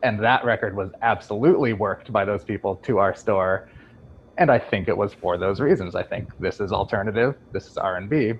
and 0.03 0.19
that 0.23 0.43
record 0.43 0.75
was 0.75 0.91
absolutely 1.01 1.73
worked 1.73 2.11
by 2.11 2.25
those 2.25 2.43
people 2.43 2.75
to 2.77 2.97
our 2.97 3.13
store. 3.15 3.69
And 4.37 4.49
i 4.49 4.57
think 4.59 4.87
it 4.87 4.97
was 4.97 5.13
for 5.13 5.37
those 5.37 5.59
reasons. 5.59 5.95
I 5.95 6.03
think 6.03 6.29
this 6.39 6.59
is 6.59 6.71
alternative 6.71 7.35
this 7.51 7.67
is 7.67 7.77
r&b 7.77 8.33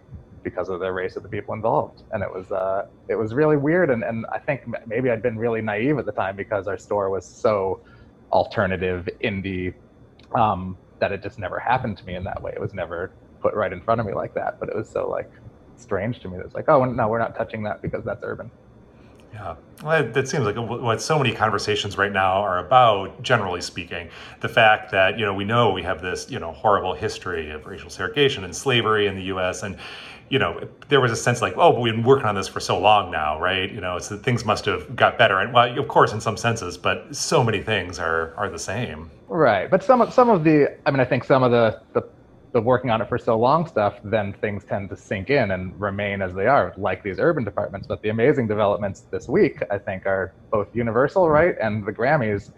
because 0.44 0.70
of 0.70 0.80
the 0.80 0.92
race 0.92 1.16
of 1.16 1.24
the 1.24 1.30
people 1.30 1.54
involved. 1.54 2.04
And 2.12 2.24
it 2.24 2.30
was 2.34 2.52
uh, 2.52 2.88
it 3.08 3.16
was 3.16 3.34
really 3.34 3.58
weird. 3.58 3.90
And, 3.90 4.04
and 4.04 4.26
i 4.32 4.40
think 4.40 4.62
maybe 4.88 5.10
i'd 5.10 5.22
been 5.22 5.38
really 5.38 5.62
naive 5.62 5.98
at 5.98 6.06
the 6.06 6.12
time 6.12 6.36
because 6.36 6.68
our 6.68 6.78
store 6.78 7.10
was 7.10 7.26
so 7.26 7.82
alternative 8.32 9.08
indie 9.24 9.74
um, 10.36 10.78
that 11.00 11.12
it 11.12 11.22
just 11.22 11.38
never 11.38 11.60
happened 11.60 11.98
to 11.98 12.06
me 12.06 12.16
in 12.16 12.24
that 12.24 12.42
way. 12.42 12.54
It 12.56 12.62
was 12.62 12.74
never 12.74 13.14
put 13.42 13.54
right 13.54 13.74
in 13.74 13.82
front 13.82 14.00
of 14.00 14.08
me 14.08 14.14
like 14.14 14.34
that. 14.36 14.58
But 14.60 14.70
it 14.70 14.76
was 14.76 14.90
so 14.90 15.10
like 15.10 15.30
strange 15.82 16.20
to 16.22 16.30
me 16.30 16.38
it's 16.38 16.54
like 16.54 16.70
oh 16.70 16.86
no 16.86 17.08
we're 17.08 17.20
not 17.20 17.36
touching 17.36 17.64
that 17.64 17.82
because 17.82 18.04
that's 18.06 18.24
urban 18.24 18.52
yeah, 19.34 19.56
well, 19.84 20.04
that 20.12 20.28
seems 20.28 20.46
like 20.46 20.56
what 20.58 21.02
so 21.02 21.18
many 21.18 21.34
conversations 21.34 21.98
right 21.98 22.12
now 22.12 22.42
are 22.42 22.60
about. 22.60 23.22
Generally 23.24 23.62
speaking, 23.62 24.10
the 24.42 24.50
fact 24.50 24.92
that 24.92 25.18
you 25.18 25.26
know 25.26 25.34
we 25.34 25.46
know 25.46 25.72
we 25.72 25.84
have 25.84 26.02
this 26.02 26.30
you 26.30 26.40
know 26.40 26.52
horrible 26.52 26.94
history 26.94 27.52
of 27.52 27.66
racial 27.66 27.90
segregation 27.90 28.44
and 28.44 28.56
slavery 28.56 29.08
in 29.08 29.16
the 29.16 29.24
U.S. 29.24 29.64
and 29.64 29.78
you 30.30 30.38
know 30.38 30.68
there 30.90 31.00
was 31.00 31.12
a 31.12 31.16
sense 31.16 31.42
like 31.42 31.54
oh 31.58 31.80
we've 31.80 31.96
been 31.96 32.04
working 32.04 32.26
on 32.26 32.36
this 32.36 32.48
for 32.48 32.60
so 32.60 32.78
long 32.78 33.10
now, 33.10 33.40
right? 33.40 33.72
You 33.72 33.82
know, 33.82 33.96
it's 33.98 34.10
that 34.10 34.24
things 34.24 34.44
must 34.44 34.66
have 34.66 34.96
got 34.96 35.18
better, 35.18 35.40
and 35.40 35.54
well, 35.54 35.80
of 35.80 35.88
course 35.88 36.12
in 36.12 36.20
some 36.20 36.38
senses, 36.38 36.78
but 36.78 37.16
so 37.16 37.44
many 37.44 37.62
things 37.62 38.00
are 38.00 38.34
are 38.36 38.50
the 38.50 38.60
same. 38.60 39.10
Right, 39.30 39.70
but 39.72 39.82
some 39.82 40.02
of 40.02 40.14
some 40.14 40.30
of 40.30 40.44
the 40.44 40.78
I 40.86 40.92
mean 40.92 41.00
I 41.00 41.06
think 41.06 41.24
some 41.24 41.42
of 41.42 41.52
the 41.52 41.82
the 41.94 42.04
the 42.52 42.62
working 42.62 42.90
on 42.90 43.02
it 43.02 43.08
for 43.08 43.18
so 43.18 43.38
long 43.38 43.66
stuff, 43.66 44.00
then 44.04 44.34
things 44.34 44.64
tend 44.64 44.90
to 44.90 44.98
sink 44.98 45.30
in 45.30 45.52
and 45.52 45.80
remain 45.80 46.22
as 46.22 46.34
they 46.34 46.48
are, 46.48 46.74
like 46.78 47.02
these 47.02 47.20
urban 47.20 47.44
departments. 47.44 47.88
But 47.88 48.02
the 48.02 48.10
amazing 48.10 48.48
developments 48.48 49.06
this 49.10 49.28
week, 49.28 49.62
I 49.72 49.78
think, 49.78 50.06
are 50.06 50.34
both 50.52 50.68
Universal, 50.76 51.30
right, 51.30 51.56
and 51.62 51.86
the 51.86 51.94
Grammys 51.94 52.52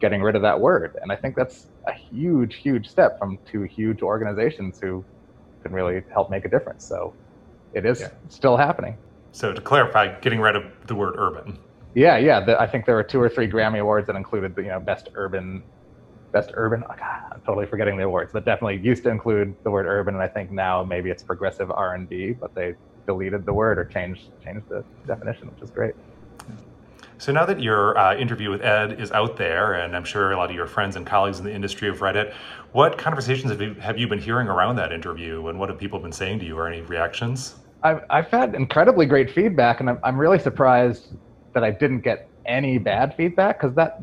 getting 0.00 0.22
rid 0.22 0.36
of 0.36 0.42
that 0.42 0.60
word. 0.60 0.96
And 1.00 1.10
I 1.10 1.16
think 1.16 1.34
that's 1.34 1.66
a 1.86 1.92
huge, 1.92 2.56
huge 2.56 2.88
step 2.88 3.18
from 3.18 3.38
two 3.50 3.62
huge 3.62 4.02
organizations 4.02 4.78
who 4.80 5.04
can 5.62 5.72
really 5.72 6.02
help 6.12 6.30
make 6.30 6.44
a 6.44 6.48
difference. 6.48 6.84
So 6.84 7.14
it 7.72 7.84
is 7.84 8.00
yeah. 8.00 8.10
still 8.28 8.56
happening. 8.56 8.96
So 9.32 9.52
to 9.52 9.60
clarify, 9.60 10.18
getting 10.20 10.40
rid 10.40 10.56
of 10.56 10.64
the 10.86 10.94
word 10.94 11.14
urban. 11.16 11.58
Yeah, 11.94 12.18
yeah. 12.18 12.40
The, 12.40 12.60
I 12.60 12.66
think 12.66 12.86
there 12.86 12.94
were 12.94 13.02
two 13.02 13.20
or 13.20 13.28
three 13.28 13.48
Grammy 13.48 13.80
awards 13.80 14.06
that 14.06 14.16
included 14.16 14.54
the 14.54 14.62
you 14.62 14.68
know 14.68 14.80
best 14.80 15.08
urban 15.14 15.62
best 16.32 16.50
urban. 16.54 16.82
Oh 16.84 16.94
God, 16.98 17.20
I'm 17.32 17.40
totally 17.46 17.66
forgetting 17.66 17.96
the 17.96 18.04
awards, 18.04 18.30
but 18.32 18.44
definitely 18.44 18.78
used 18.78 19.02
to 19.04 19.10
include 19.10 19.54
the 19.64 19.70
word 19.70 19.86
urban, 19.86 20.14
and 20.14 20.22
I 20.22 20.28
think 20.28 20.50
now 20.50 20.84
maybe 20.84 21.10
it's 21.10 21.22
progressive 21.22 21.70
R 21.70 21.94
and 21.94 22.08
B, 22.08 22.34
but 22.38 22.54
they 22.54 22.74
deleted 23.06 23.46
the 23.46 23.54
word 23.54 23.78
or 23.78 23.84
changed 23.84 24.30
changed 24.44 24.66
the 24.68 24.84
definition, 25.06 25.48
which 25.48 25.62
is 25.62 25.70
great. 25.70 25.94
So 27.20 27.32
now 27.32 27.44
that 27.46 27.60
your 27.60 27.98
uh, 27.98 28.16
interview 28.16 28.48
with 28.48 28.62
Ed 28.62 29.00
is 29.00 29.10
out 29.10 29.36
there, 29.36 29.74
and 29.74 29.96
I'm 29.96 30.04
sure 30.04 30.30
a 30.30 30.36
lot 30.36 30.50
of 30.50 30.56
your 30.56 30.68
friends 30.68 30.94
and 30.94 31.04
colleagues 31.04 31.40
in 31.40 31.44
the 31.44 31.52
industry 31.52 31.88
have 31.88 32.00
read 32.00 32.14
it, 32.14 32.32
what 32.70 32.96
conversations 32.96 33.50
have 33.50 33.60
you, 33.60 33.74
have 33.74 33.98
you 33.98 34.06
been 34.06 34.20
hearing 34.20 34.46
around 34.46 34.76
that 34.76 34.92
interview, 34.92 35.48
and 35.48 35.58
what 35.58 35.68
have 35.68 35.78
people 35.78 35.98
been 35.98 36.12
saying 36.12 36.38
to 36.40 36.44
you, 36.44 36.56
or 36.56 36.68
any 36.68 36.82
reactions? 36.82 37.56
I've, 37.82 38.02
I've 38.10 38.28
had 38.28 38.54
incredibly 38.54 39.06
great 39.06 39.32
feedback, 39.32 39.80
and 39.80 39.90
I'm, 39.90 39.98
I'm 40.04 40.16
really 40.16 40.38
surprised 40.38 41.16
that 41.54 41.64
I 41.64 41.72
didn't 41.72 42.00
get 42.00 42.28
any 42.46 42.78
bad 42.78 43.14
feedback 43.16 43.60
because 43.60 43.74
that 43.74 43.98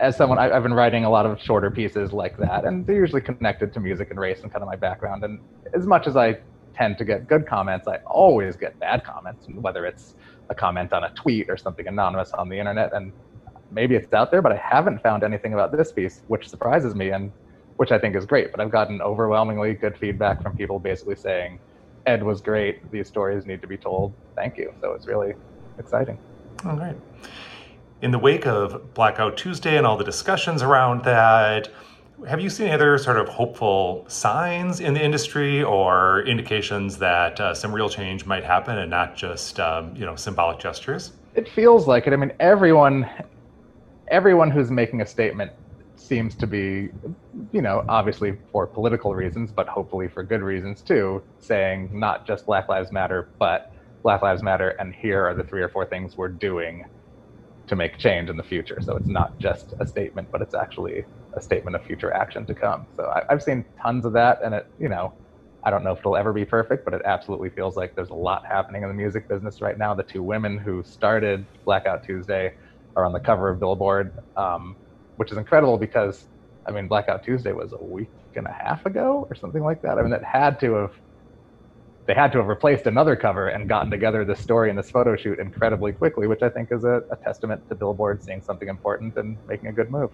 as 0.00 0.16
someone 0.16 0.38
I, 0.38 0.52
have 0.52 0.62
been 0.62 0.74
writing 0.74 1.04
a 1.04 1.10
lot 1.10 1.26
of 1.26 1.40
shorter 1.40 1.70
pieces 1.70 2.12
like 2.12 2.36
that, 2.38 2.64
and 2.64 2.86
they're 2.86 2.96
usually 2.96 3.20
connected 3.20 3.72
to 3.74 3.80
music 3.80 4.10
and 4.10 4.18
race 4.18 4.40
and 4.42 4.50
kind 4.50 4.62
of 4.62 4.68
my 4.68 4.76
background. 4.76 5.24
And 5.24 5.40
as 5.74 5.86
much 5.86 6.06
as 6.06 6.16
I 6.16 6.38
tend 6.74 6.98
to 6.98 7.04
get 7.04 7.28
good 7.28 7.46
comments, 7.46 7.88
I 7.88 7.96
always 8.06 8.56
get 8.56 8.78
bad 8.78 9.04
comments, 9.04 9.46
whether 9.48 9.86
it's 9.86 10.14
a 10.50 10.54
comment 10.54 10.92
on 10.92 11.04
a 11.04 11.10
tweet 11.14 11.48
or 11.48 11.56
something 11.56 11.86
anonymous 11.86 12.32
on 12.32 12.48
the 12.48 12.58
internet. 12.58 12.92
And 12.92 13.12
maybe 13.70 13.94
it's 13.94 14.12
out 14.12 14.30
there, 14.30 14.42
but 14.42 14.52
I 14.52 14.56
haven't 14.56 15.02
found 15.02 15.24
anything 15.24 15.54
about 15.54 15.76
this 15.76 15.92
piece, 15.92 16.22
which 16.28 16.48
surprises 16.48 16.94
me 16.94 17.10
and 17.10 17.32
which 17.76 17.92
I 17.92 17.98
think 17.98 18.14
is 18.16 18.24
great. 18.24 18.50
But 18.50 18.60
I've 18.60 18.70
gotten 18.70 19.00
overwhelmingly 19.00 19.74
good 19.74 19.96
feedback 19.96 20.42
from 20.42 20.56
people 20.56 20.78
basically 20.78 21.16
saying, 21.16 21.58
Ed 22.06 22.22
was 22.22 22.40
great. 22.40 22.90
These 22.92 23.08
stories 23.08 23.46
need 23.46 23.60
to 23.62 23.66
be 23.66 23.76
told. 23.76 24.14
Thank 24.36 24.56
you. 24.56 24.72
So 24.80 24.92
it's 24.92 25.06
really 25.06 25.34
exciting. 25.78 26.18
Oh, 26.64 26.76
great 26.76 26.96
in 28.02 28.10
the 28.10 28.18
wake 28.18 28.46
of 28.46 28.94
Blackout 28.94 29.36
Tuesday 29.36 29.76
and 29.76 29.86
all 29.86 29.96
the 29.96 30.04
discussions 30.04 30.62
around 30.62 31.04
that, 31.04 31.68
have 32.28 32.40
you 32.40 32.48
seen 32.48 32.66
any 32.66 32.74
other 32.74 32.96
sort 32.98 33.16
of 33.18 33.28
hopeful 33.28 34.04
signs 34.08 34.80
in 34.80 34.94
the 34.94 35.02
industry 35.02 35.62
or 35.62 36.22
indications 36.22 36.98
that 36.98 37.38
uh, 37.40 37.54
some 37.54 37.72
real 37.72 37.88
change 37.88 38.26
might 38.26 38.44
happen 38.44 38.78
and 38.78 38.90
not 38.90 39.16
just 39.16 39.60
um, 39.60 39.94
you 39.96 40.04
know 40.04 40.16
symbolic 40.16 40.58
gestures? 40.58 41.12
It 41.34 41.48
feels 41.48 41.86
like 41.86 42.06
it. 42.06 42.12
I 42.12 42.16
mean, 42.16 42.32
everyone, 42.40 43.08
everyone 44.08 44.50
who's 44.50 44.70
making 44.70 45.02
a 45.02 45.06
statement 45.06 45.52
seems 45.96 46.34
to 46.36 46.46
be, 46.46 46.90
you 47.52 47.60
know, 47.60 47.84
obviously 47.88 48.38
for 48.52 48.66
political 48.66 49.14
reasons, 49.14 49.50
but 49.50 49.68
hopefully 49.68 50.08
for 50.08 50.22
good 50.22 50.42
reasons 50.42 50.80
too, 50.80 51.22
saying 51.40 51.90
not 51.92 52.26
just 52.26 52.46
Black 52.46 52.68
Lives 52.68 52.92
Matter, 52.92 53.28
but 53.38 53.72
Black 54.02 54.22
Lives 54.22 54.42
Matter, 54.42 54.70
and 54.78 54.94
here 54.94 55.26
are 55.26 55.34
the 55.34 55.42
three 55.44 55.62
or 55.62 55.68
four 55.68 55.84
things 55.84 56.16
we're 56.16 56.28
doing 56.28 56.84
to 57.68 57.76
make 57.76 57.98
change 57.98 58.30
in 58.30 58.36
the 58.36 58.42
future. 58.42 58.80
So 58.80 58.96
it's 58.96 59.08
not 59.08 59.38
just 59.40 59.74
a 59.80 59.86
statement, 59.86 60.28
but 60.30 60.40
it's 60.40 60.54
actually 60.54 61.04
a 61.36 61.40
statement 61.40 61.76
of 61.76 61.84
future 61.84 62.12
action 62.14 62.46
to 62.46 62.54
come. 62.54 62.86
So 62.94 63.04
I, 63.04 63.22
have 63.28 63.42
seen 63.42 63.64
tons 63.82 64.04
of 64.04 64.12
that, 64.14 64.38
and 64.44 64.54
it, 64.54 64.64
you 64.78 64.88
know, 64.88 65.14
I 65.64 65.70
don't 65.70 65.82
know 65.82 65.92
if 65.92 65.98
it'll 65.98 66.16
ever 66.16 66.32
be 66.32 66.44
perfect, 66.44 66.84
but 66.84 66.94
it 66.94 67.02
absolutely 67.04 67.50
feels 67.50 67.76
like 67.76 67.92
there's 67.96 68.10
a 68.10 68.14
lot 68.14 68.42
happening 68.48 68.82
in 68.82 68.88
the 68.88 68.94
music 68.94 69.28
business 69.28 69.60
right 69.60 69.76
now. 69.76 69.94
The 69.94 70.04
two 70.04 70.22
women 70.22 70.58
who 70.58 70.84
started 70.84 71.44
Blackout 71.64 72.04
Tuesday 72.04 72.52
are 72.94 73.04
on 73.04 73.12
the 73.12 73.20
cover 73.20 73.48
of 73.48 73.58
Billboard, 73.58 74.12
um, 74.36 74.76
which 75.16 75.32
is 75.32 75.38
incredible 75.38 75.76
because, 75.76 76.28
I 76.66 76.70
mean, 76.70 76.86
Blackout 76.86 77.24
Tuesday 77.24 77.52
was 77.52 77.72
a 77.72 77.84
week 77.84 78.10
and 78.36 78.46
a 78.46 78.52
half 78.52 78.86
ago 78.86 79.26
or 79.28 79.34
something 79.34 79.62
like 79.62 79.82
that. 79.82 79.98
I 79.98 80.02
mean, 80.02 80.12
it 80.12 80.22
had 80.22 80.60
to 80.60 80.74
have 80.74 80.92
they 82.06 82.14
had 82.14 82.32
to 82.32 82.38
have 82.38 82.46
replaced 82.46 82.86
another 82.86 83.16
cover 83.16 83.48
and 83.48 83.68
gotten 83.68 83.90
together 83.90 84.24
this 84.24 84.40
story 84.40 84.70
and 84.70 84.78
this 84.78 84.90
photo 84.90 85.16
shoot 85.16 85.38
incredibly 85.38 85.92
quickly, 85.92 86.26
which 86.26 86.42
I 86.42 86.48
think 86.48 86.70
is 86.70 86.84
a, 86.84 87.02
a 87.10 87.16
testament 87.16 87.68
to 87.68 87.74
Billboard 87.74 88.22
seeing 88.22 88.40
something 88.40 88.68
important 88.68 89.16
and 89.16 89.36
making 89.48 89.68
a 89.68 89.72
good 89.72 89.90
move. 89.90 90.10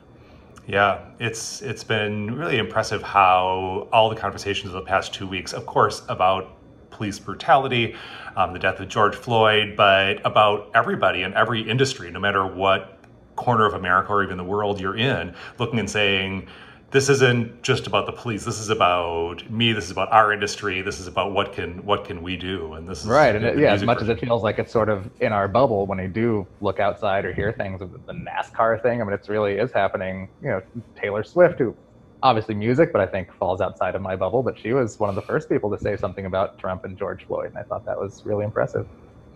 Yeah, 0.67 1.05
it's 1.19 1.61
it's 1.61 1.83
been 1.85 2.35
really 2.37 2.59
impressive 2.59 3.03
how 3.03 3.89
all 3.93 4.09
the 4.09 4.17
conversations 4.17 4.69
of 4.69 4.75
the 4.75 4.89
past 4.89 5.13
two 5.13 5.27
weeks, 5.27 5.53
of 5.53 5.67
course, 5.67 6.03
about 6.09 6.57
police 6.91 7.19
brutality, 7.19 7.97
um, 8.37 8.53
the 8.53 8.59
death 8.59 8.79
of 8.79 8.89
George 8.89 9.17
Floyd, 9.17 9.75
but 9.77 10.25
about 10.25 10.71
everybody 10.75 11.23
in 11.23 11.35
every 11.35 11.69
industry, 11.69 12.11
no 12.11 12.21
matter 12.21 12.47
what 12.47 12.99
corner 13.35 13.67
of 13.67 13.75
America 13.75 14.13
or 14.13 14.23
even 14.23 14.37
the 14.37 14.45
world 14.45 14.81
you're 14.81 14.97
in, 14.97 15.35
looking 15.59 15.79
and 15.79 15.91
saying, 15.91 16.47
this 16.93 17.09
isn't 17.09 17.63
just 17.63 17.87
about 17.87 18.05
the 18.05 18.13
police. 18.13 18.45
This 18.45 18.61
is 18.61 18.69
about 18.69 19.51
me. 19.51 19.73
This 19.73 19.87
is 19.87 19.91
about 19.91 20.13
our 20.13 20.31
industry. 20.33 20.83
This 20.83 21.01
is 21.01 21.07
about 21.07 21.33
what 21.33 21.55
can 21.55 21.85
what 21.87 22.05
can 22.05 22.23
we 22.23 22.37
do. 22.37 22.75
And 22.75 22.87
this 22.87 23.01
is 23.01 23.07
right. 23.07 23.35
And 23.35 23.45
it, 23.45 23.59
yeah, 23.59 23.73
as 23.73 23.83
much 23.83 24.03
as 24.03 24.11
it 24.11 24.21
feels 24.21 24.43
like 24.43 24.59
it's 24.59 24.71
sort 24.71 24.91
of 24.91 25.11
in 25.21 25.33
our 25.33 25.49
bubble 25.49 25.87
when 25.87 25.99
we 25.99 26.07
do 26.07 26.47
look 26.61 26.81
outside 26.81 27.25
or 27.25 27.33
hear 27.33 27.51
things 27.51 27.81
of 27.81 27.93
the 28.07 28.13
NASCAR 28.13 28.81
thing. 28.83 29.01
I 29.01 29.05
mean, 29.05 29.15
it 29.15 29.27
really 29.29 29.55
is 29.55 29.73
happening. 29.73 30.29
You 30.43 30.49
know, 30.49 30.63
Taylor 30.95 31.25
Swift, 31.25 31.59
who 31.59 31.75
obviously 32.23 32.55
music, 32.55 32.93
but 32.93 33.01
I 33.01 33.07
think 33.07 33.33
falls 33.35 33.63
outside 33.63 33.95
of 33.95 34.03
my 34.03 34.15
bubble. 34.15 34.43
But 34.43 34.59
she 34.59 34.75
was 34.75 35.01
one 35.01 35.09
of 35.09 35.15
the 35.15 35.23
first 35.23 35.49
people 35.49 35.71
to 35.71 35.83
say 35.83 35.97
something 35.97 36.27
about 36.27 36.59
Trump 36.59 36.85
and 36.85 36.99
George 36.99 37.25
Floyd, 37.27 37.47
and 37.47 37.59
I 37.59 37.63
thought 37.63 37.87
that 37.87 37.99
was 37.99 38.23
really 38.27 38.45
impressive. 38.45 38.87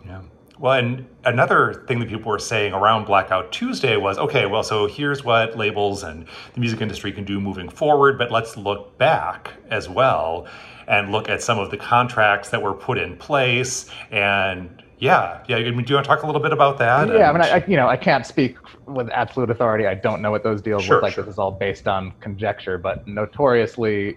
Yeah. 0.05 0.21
Well, 0.59 0.73
and 0.73 1.07
another 1.25 1.85
thing 1.87 2.01
that 2.01 2.09
people 2.09 2.31
were 2.31 2.39
saying 2.39 2.73
around 2.73 3.05
Blackout 3.05 3.53
Tuesday 3.53 3.97
was 3.97 4.17
okay, 4.17 4.47
well, 4.47 4.63
so 4.63 4.87
here's 4.87 5.23
what 5.23 5.57
labels 5.57 6.03
and 6.03 6.27
the 6.55 6.61
music 6.61 6.81
industry 6.81 7.13
can 7.13 7.25
do 7.25 7.41
moving 7.41 7.69
forward, 7.69 8.17
but 8.17 8.31
let's 8.31 8.57
look 8.57 8.97
back 8.97 9.53
as 9.71 9.89
well 9.89 10.47
and 10.89 11.13
look 11.13 11.29
at 11.29 11.43
some 11.43 11.59
of 11.59 11.71
the 11.71 11.77
contracts 11.77 12.51
that 12.51 12.63
were 12.63 12.73
put 12.73 12.97
in 12.97 13.17
place. 13.17 13.91
And 14.11 14.83
yeah, 14.99 15.43
yeah, 15.47 15.57
I 15.57 15.71
mean, 15.71 15.85
do 15.85 15.91
you 15.91 15.95
want 15.97 16.05
to 16.05 16.09
talk 16.09 16.23
a 16.23 16.27
little 16.27 16.41
bit 16.41 16.53
about 16.53 16.79
that? 16.79 17.09
Yeah, 17.09 17.29
and... 17.29 17.43
I 17.43 17.59
mean, 17.59 17.63
I, 17.63 17.67
you 17.71 17.77
know, 17.77 17.89
I 17.89 17.97
can't 17.97 18.25
speak 18.25 18.57
with 18.87 19.11
absolute 19.11 19.51
authority. 19.51 19.87
I 19.87 19.95
don't 19.95 20.23
know 20.23 20.31
what 20.31 20.43
those 20.43 20.63
deals 20.63 20.85
sure, 20.85 20.97
look 20.97 21.03
like. 21.03 21.15
Sure. 21.15 21.25
This 21.25 21.35
is 21.35 21.39
all 21.39 21.53
based 21.53 21.87
on 21.87 22.13
conjecture, 22.21 22.79
but 22.79 23.07
notoriously, 23.07 24.17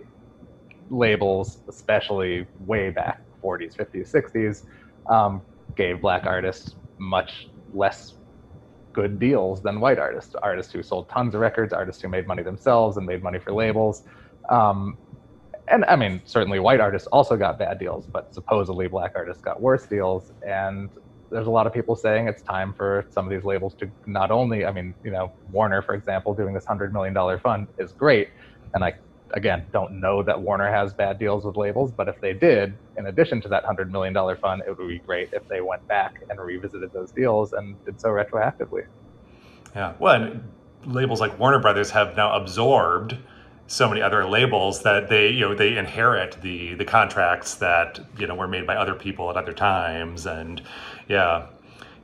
labels, 0.89 1.57
especially 1.67 2.47
way 2.65 2.91
back 2.91 3.21
40s, 3.43 3.75
50s, 3.75 4.11
60s, 4.11 5.11
um, 5.11 5.41
gave 5.75 6.01
black 6.01 6.25
artists 6.25 6.75
much 6.99 7.47
less 7.73 8.13
good 8.93 9.19
deals 9.19 9.61
than 9.61 9.79
white 9.79 9.99
artists. 9.99 10.35
Artists 10.41 10.73
who 10.73 10.83
sold 10.83 11.09
tons 11.09 11.35
of 11.35 11.41
records, 11.41 11.73
artists 11.73 12.01
who 12.01 12.09
made 12.09 12.27
money 12.27 12.43
themselves 12.43 12.97
and 12.97 13.05
made 13.05 13.23
money 13.23 13.39
for 13.39 13.53
labels. 13.53 14.03
Um, 14.49 14.97
and 15.69 15.85
I 15.85 15.95
mean, 15.95 16.21
certainly 16.25 16.59
white 16.59 16.79
artists 16.79 17.07
also 17.07 17.37
got 17.37 17.59
bad 17.59 17.79
deals, 17.79 18.07
but 18.07 18.33
supposedly 18.33 18.87
black 18.87 19.11
artists 19.15 19.41
got 19.41 19.61
worse 19.61 19.85
deals. 19.87 20.31
And 20.41 20.89
there's 21.31 21.47
a 21.47 21.51
lot 21.51 21.67
of 21.67 21.73
people 21.73 21.95
saying 21.95 22.27
it's 22.27 22.41
time 22.41 22.73
for 22.75 23.05
some 23.11 23.25
of 23.25 23.31
these 23.31 23.43
labels 23.43 23.75
to 23.75 23.91
not 24.07 24.31
only, 24.31 24.65
I 24.65 24.71
mean, 24.71 24.95
you 25.03 25.11
know, 25.11 25.31
Warner, 25.51 25.81
for 25.83 25.93
example, 25.93 26.33
doing 26.33 26.53
this 26.53 26.65
$100 26.65 26.91
million 26.91 27.39
fund 27.39 27.67
is 27.77 27.93
great. 27.93 28.29
And 28.73 28.83
I 28.83 28.93
again, 29.31 29.65
don't 29.71 29.99
know 29.99 30.23
that 30.23 30.41
Warner 30.41 30.71
has 30.71 30.93
bad 30.93 31.19
deals 31.19 31.45
with 31.45 31.55
labels, 31.55 31.91
but 31.91 32.07
if 32.07 32.19
they 32.21 32.33
did, 32.33 32.77
in 32.97 33.07
addition 33.07 33.41
to 33.41 33.49
that 33.49 33.63
$100 33.63 33.89
million 33.91 34.13
fund, 34.37 34.63
it 34.67 34.77
would 34.77 34.87
be 34.87 34.99
great 34.99 35.29
if 35.33 35.47
they 35.47 35.61
went 35.61 35.87
back 35.87 36.21
and 36.29 36.39
revisited 36.39 36.91
those 36.93 37.11
deals 37.11 37.53
and 37.53 37.83
did 37.85 37.99
so 37.99 38.09
retroactively. 38.09 38.85
Yeah. 39.75 39.93
Well, 39.99 40.39
labels 40.85 41.19
like 41.21 41.37
Warner 41.39 41.59
Brothers 41.59 41.91
have 41.91 42.15
now 42.15 42.35
absorbed 42.35 43.17
so 43.67 43.87
many 43.87 44.01
other 44.01 44.25
labels 44.25 44.81
that 44.81 45.09
they, 45.09 45.29
you 45.29 45.41
know, 45.41 45.53
they 45.53 45.77
inherit 45.77 46.41
the 46.41 46.73
the 46.73 46.85
contracts 46.85 47.55
that, 47.55 47.99
you 48.17 48.25
know, 48.25 48.33
were 48.33 48.47
made 48.47 48.65
by 48.65 48.75
other 48.75 48.95
people 48.95 49.29
at 49.29 49.37
other 49.37 49.53
times 49.53 50.25
and 50.25 50.61
yeah, 51.07 51.45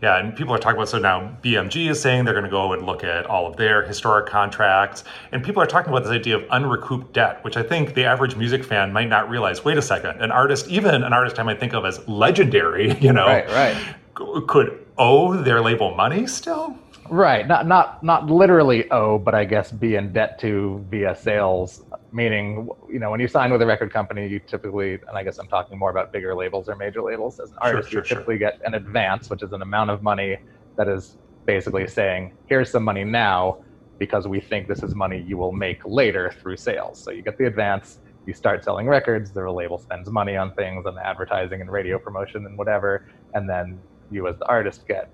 yeah, 0.02 0.20
and 0.20 0.36
people 0.36 0.54
are 0.54 0.58
talking 0.58 0.78
about 0.78 0.90
so 0.90 1.00
now 1.00 1.38
BMG 1.44 1.90
is 1.90 2.02
saying 2.02 2.26
they're 2.26 2.34
going 2.34 2.46
to 2.46 2.50
go 2.50 2.74
and 2.74 2.86
look 2.86 3.04
at 3.04 3.26
all 3.26 3.48
of 3.48 3.56
their 3.56 3.84
historic 3.84 4.28
contracts, 4.28 5.04
and 5.32 5.44
people 5.44 5.62
are 5.62 5.66
talking 5.66 5.92
about 5.92 6.04
this 6.04 6.12
idea 6.12 6.36
of 6.36 6.46
unrecouped 6.52 7.14
debt, 7.14 7.44
which 7.44 7.58
I 7.58 7.64
think 7.64 7.94
the 7.94 8.06
average 8.06 8.36
music 8.36 8.64
fan 8.64 8.92
might 8.92 9.10
not 9.10 9.30
realize. 9.30 9.64
Wait 9.64 9.78
a 9.78 9.82
second, 9.82 10.22
an 10.22 10.32
artist, 10.32 10.68
even 10.68 11.04
an 11.04 11.14
artist 11.14 11.40
I 11.40 11.44
might 11.44 11.60
think 11.60 11.74
of 11.74 11.86
as 11.86 12.06
legendary, 12.08 12.94
you 13.00 13.14
know, 13.14 13.26
right, 13.26 13.48
right. 13.50 14.48
could 14.48 14.86
owe 14.98 15.36
their 15.36 15.62
label 15.62 15.96
money 15.96 16.28
still. 16.28 16.78
Right, 17.10 17.48
not 17.48 17.68
not 17.68 18.04
not 18.04 18.28
literally 18.28 18.90
owe, 18.90 19.20
but 19.20 19.36
I 19.36 19.46
guess 19.46 19.72
be 19.72 19.96
in 19.96 20.12
debt 20.12 20.40
to 20.40 20.84
via 20.90 21.16
sales 21.16 21.84
meaning 22.16 22.70
you 22.90 22.98
know 22.98 23.12
when 23.12 23.20
you 23.20 23.28
sign 23.28 23.52
with 23.52 23.62
a 23.62 23.66
record 23.66 23.92
company 23.92 24.26
you 24.26 24.40
typically 24.40 24.94
and 24.94 25.16
i 25.16 25.24
guess 25.24 25.38
i'm 25.38 25.48
talking 25.48 25.78
more 25.78 25.92
about 25.92 26.14
bigger 26.14 26.34
labels 26.34 26.70
or 26.70 26.76
major 26.78 27.02
labels 27.04 27.40
as 27.42 27.52
an 27.52 27.58
artist 27.62 27.92
sure, 27.92 28.04
sure, 28.04 28.04
you 28.04 28.08
typically 28.08 28.36
sure. 28.36 28.52
get 28.52 28.60
an 28.64 28.74
advance 28.74 29.30
which 29.30 29.44
is 29.44 29.52
an 29.52 29.62
amount 29.62 29.90
of 29.90 30.02
money 30.02 30.38
that 30.78 30.88
is 30.88 31.18
basically 31.46 31.86
saying 31.86 32.32
here's 32.46 32.72
some 32.72 32.84
money 32.84 33.04
now 33.04 33.58
because 34.00 34.28
we 34.30 34.40
think 34.40 34.68
this 34.68 34.82
is 34.82 34.96
money 34.96 35.22
you 35.28 35.38
will 35.38 35.52
make 35.52 35.80
later 35.86 36.32
through 36.42 36.56
sales 36.56 37.02
so 37.04 37.12
you 37.12 37.22
get 37.22 37.38
the 37.38 37.46
advance 37.46 38.00
you 38.26 38.34
start 38.34 38.64
selling 38.64 38.88
records 38.88 39.34
the 39.34 39.52
label 39.52 39.78
spends 39.78 40.10
money 40.10 40.38
on 40.38 40.54
things 40.54 40.86
on 40.86 40.96
advertising 41.04 41.60
and 41.60 41.70
radio 41.70 42.00
promotion 42.00 42.46
and 42.46 42.58
whatever 42.58 43.06
and 43.34 43.50
then 43.50 43.78
you 44.10 44.26
as 44.28 44.38
the 44.40 44.48
artist 44.48 44.88
get 44.88 45.12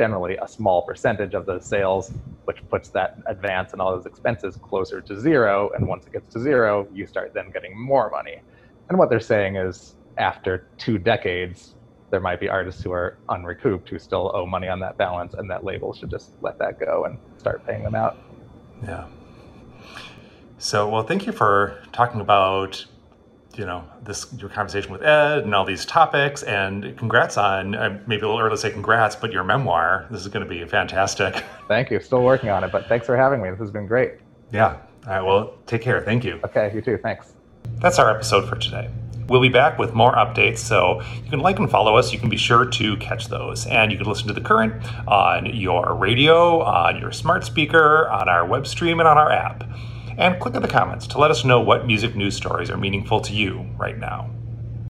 generally 0.00 0.38
a 0.40 0.48
small 0.48 0.80
percentage 0.80 1.34
of 1.34 1.44
those 1.44 1.66
sales, 1.66 2.10
which 2.46 2.56
puts 2.70 2.88
that 2.88 3.18
advance 3.26 3.74
and 3.74 3.82
all 3.82 3.94
those 3.94 4.06
expenses 4.06 4.56
closer 4.56 5.02
to 5.02 5.20
zero. 5.20 5.70
And 5.74 5.86
once 5.86 6.06
it 6.06 6.14
gets 6.14 6.32
to 6.32 6.40
zero, 6.40 6.88
you 6.90 7.06
start 7.06 7.34
then 7.34 7.50
getting 7.50 7.78
more 7.78 8.08
money. 8.08 8.40
And 8.88 8.98
what 8.98 9.10
they're 9.10 9.20
saying 9.20 9.56
is 9.56 9.96
after 10.16 10.70
two 10.78 10.96
decades, 10.96 11.74
there 12.08 12.18
might 12.18 12.40
be 12.40 12.48
artists 12.48 12.82
who 12.82 12.92
are 12.92 13.18
unrecouped 13.28 13.90
who 13.90 13.98
still 13.98 14.32
owe 14.34 14.46
money 14.46 14.68
on 14.68 14.80
that 14.80 14.96
balance, 14.96 15.34
and 15.34 15.50
that 15.50 15.64
label 15.64 15.92
should 15.92 16.08
just 16.08 16.30
let 16.40 16.58
that 16.60 16.80
go 16.80 17.04
and 17.04 17.18
start 17.36 17.66
paying 17.66 17.82
them 17.82 17.94
out. 17.94 18.16
Yeah. 18.82 19.04
So, 20.56 20.88
well, 20.88 21.02
thank 21.02 21.26
you 21.26 21.32
for 21.32 21.78
talking 21.92 22.22
about 22.22 22.86
you 23.56 23.66
know 23.66 23.84
this 24.02 24.32
your 24.38 24.48
conversation 24.48 24.92
with 24.92 25.02
Ed 25.02 25.40
and 25.40 25.54
all 25.54 25.64
these 25.64 25.84
topics. 25.84 26.42
And 26.42 26.96
congrats 26.96 27.36
on 27.36 27.74
uh, 27.74 28.00
maybe 28.06 28.22
a 28.22 28.26
little 28.26 28.40
early 28.40 28.50
to 28.50 28.56
say 28.56 28.70
congrats, 28.70 29.16
but 29.16 29.32
your 29.32 29.44
memoir. 29.44 30.06
This 30.10 30.20
is 30.20 30.28
going 30.28 30.46
to 30.46 30.48
be 30.48 30.64
fantastic. 30.66 31.44
Thank 31.68 31.90
you. 31.90 32.00
Still 32.00 32.22
working 32.22 32.50
on 32.50 32.64
it, 32.64 32.72
but 32.72 32.86
thanks 32.86 33.06
for 33.06 33.16
having 33.16 33.42
me. 33.42 33.50
This 33.50 33.58
has 33.60 33.70
been 33.70 33.86
great. 33.86 34.14
Yeah. 34.52 34.78
All 35.06 35.12
right. 35.12 35.22
Well, 35.22 35.54
take 35.66 35.82
care. 35.82 36.00
Thank 36.02 36.24
you. 36.24 36.40
Okay. 36.44 36.72
You 36.74 36.80
too. 36.80 36.98
Thanks. 36.98 37.34
That's 37.78 37.98
our 37.98 38.10
episode 38.10 38.48
for 38.48 38.56
today. 38.56 38.90
We'll 39.28 39.40
be 39.40 39.48
back 39.48 39.78
with 39.78 39.94
more 39.94 40.12
updates, 40.14 40.58
so 40.58 41.00
you 41.22 41.30
can 41.30 41.38
like 41.38 41.60
and 41.60 41.70
follow 41.70 41.96
us. 41.96 42.12
You 42.12 42.18
can 42.18 42.28
be 42.28 42.36
sure 42.36 42.64
to 42.64 42.96
catch 42.96 43.28
those. 43.28 43.64
And 43.68 43.92
you 43.92 43.96
can 43.96 44.08
listen 44.08 44.26
to 44.26 44.34
The 44.34 44.40
Current 44.40 44.82
on 45.06 45.46
your 45.46 45.94
radio, 45.94 46.60
on 46.62 46.98
your 46.98 47.12
smart 47.12 47.44
speaker, 47.44 48.08
on 48.10 48.28
our 48.28 48.44
web 48.44 48.66
stream, 48.66 48.98
and 48.98 49.08
on 49.08 49.18
our 49.18 49.30
app 49.30 49.62
and 50.20 50.38
click 50.38 50.54
in 50.54 50.62
the 50.62 50.68
comments 50.68 51.06
to 51.08 51.18
let 51.18 51.30
us 51.30 51.44
know 51.44 51.60
what 51.60 51.86
music 51.86 52.14
news 52.14 52.36
stories 52.36 52.70
are 52.70 52.76
meaningful 52.76 53.20
to 53.22 53.32
you 53.32 53.66
right 53.78 53.98
now. 53.98 54.30